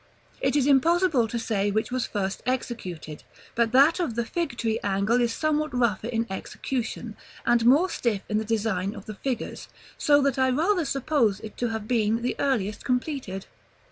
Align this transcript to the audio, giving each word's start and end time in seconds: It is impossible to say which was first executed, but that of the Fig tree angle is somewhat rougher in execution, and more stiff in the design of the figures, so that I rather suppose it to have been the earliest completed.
It 0.41 0.55
is 0.55 0.65
impossible 0.65 1.27
to 1.27 1.37
say 1.37 1.69
which 1.69 1.91
was 1.91 2.07
first 2.07 2.41
executed, 2.47 3.23
but 3.53 3.71
that 3.71 3.99
of 3.99 4.15
the 4.15 4.25
Fig 4.25 4.57
tree 4.57 4.79
angle 4.83 5.21
is 5.21 5.31
somewhat 5.31 5.77
rougher 5.77 6.07
in 6.07 6.25
execution, 6.27 7.15
and 7.45 7.63
more 7.67 7.87
stiff 7.87 8.23
in 8.27 8.39
the 8.39 8.43
design 8.43 8.95
of 8.95 9.05
the 9.05 9.13
figures, 9.13 9.67
so 9.99 10.19
that 10.23 10.39
I 10.39 10.49
rather 10.49 10.85
suppose 10.85 11.39
it 11.41 11.55
to 11.57 11.67
have 11.67 11.87
been 11.87 12.23
the 12.23 12.35
earliest 12.39 12.83
completed. 12.83 13.45